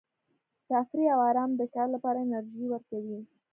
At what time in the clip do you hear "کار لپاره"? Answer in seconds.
1.73-2.17